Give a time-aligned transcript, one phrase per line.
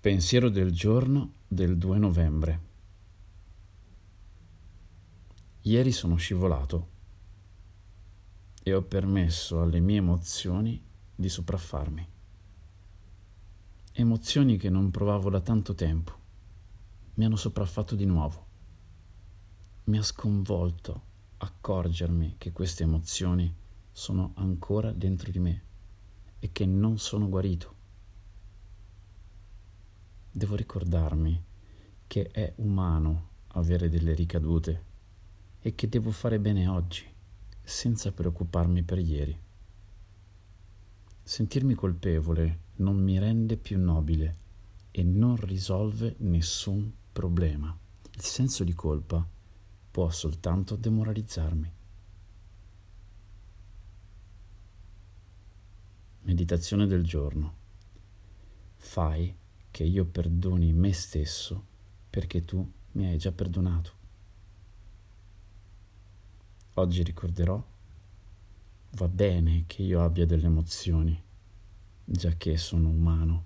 [0.00, 2.60] Pensiero del giorno del 2 novembre.
[5.62, 6.88] Ieri sono scivolato
[8.62, 10.80] e ho permesso alle mie emozioni
[11.16, 12.08] di sopraffarmi.
[13.94, 16.16] Emozioni che non provavo da tanto tempo
[17.14, 18.46] mi hanno sopraffatto di nuovo.
[19.86, 21.02] Mi ha sconvolto
[21.38, 23.52] accorgermi che queste emozioni
[23.90, 25.62] sono ancora dentro di me
[26.38, 27.77] e che non sono guarito
[30.38, 31.44] devo ricordarmi
[32.06, 34.84] che è umano avere delle ricadute
[35.60, 37.04] e che devo fare bene oggi,
[37.62, 39.38] senza preoccuparmi per ieri.
[41.22, 44.36] Sentirmi colpevole non mi rende più nobile
[44.90, 47.76] e non risolve nessun problema.
[48.14, 49.26] Il senso di colpa
[49.90, 51.72] può soltanto demoralizzarmi.
[56.22, 57.54] Meditazione del giorno.
[58.76, 59.34] Fai
[59.70, 61.64] che io perdoni me stesso
[62.10, 63.96] perché tu mi hai già perdonato.
[66.74, 67.62] Oggi ricorderò,
[68.90, 71.20] va bene che io abbia delle emozioni,
[72.04, 73.44] già che sono umano